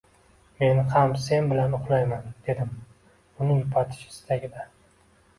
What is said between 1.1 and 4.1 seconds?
sen bilan uxlayman, dedim uni yupatish